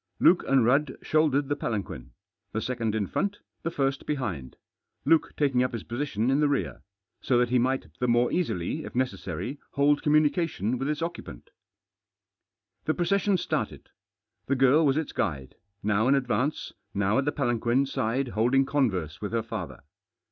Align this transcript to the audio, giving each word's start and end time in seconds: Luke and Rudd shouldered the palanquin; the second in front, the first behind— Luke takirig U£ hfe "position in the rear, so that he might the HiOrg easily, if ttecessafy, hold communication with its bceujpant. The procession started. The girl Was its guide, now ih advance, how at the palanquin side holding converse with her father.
Luke 0.19 0.43
and 0.47 0.65
Rudd 0.65 0.97
shouldered 1.03 1.47
the 1.47 1.55
palanquin; 1.55 2.09
the 2.53 2.59
second 2.59 2.95
in 2.95 3.05
front, 3.05 3.37
the 3.61 3.69
first 3.69 4.07
behind— 4.07 4.55
Luke 5.05 5.33
takirig 5.37 5.53
U£ 5.53 5.67
hfe 5.69 5.87
"position 5.87 6.31
in 6.31 6.39
the 6.39 6.49
rear, 6.49 6.81
so 7.21 7.37
that 7.37 7.49
he 7.49 7.59
might 7.59 7.85
the 7.99 8.07
HiOrg 8.07 8.33
easily, 8.33 8.83
if 8.83 8.93
ttecessafy, 8.93 9.59
hold 9.73 10.01
communication 10.01 10.79
with 10.79 10.89
its 10.89 11.01
bceujpant. 11.01 11.49
The 12.85 12.95
procession 12.95 13.37
started. 13.37 13.89
The 14.47 14.55
girl 14.55 14.83
Was 14.87 14.97
its 14.97 15.11
guide, 15.11 15.53
now 15.83 16.09
ih 16.09 16.15
advance, 16.15 16.73
how 16.97 17.19
at 17.19 17.25
the 17.25 17.31
palanquin 17.31 17.85
side 17.85 18.29
holding 18.29 18.65
converse 18.65 19.21
with 19.21 19.33
her 19.33 19.43
father. 19.43 19.83